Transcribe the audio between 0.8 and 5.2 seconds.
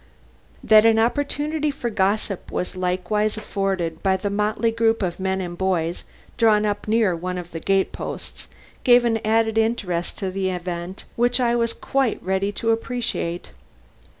an opportunity for gossip was likewise afforded by the motley group of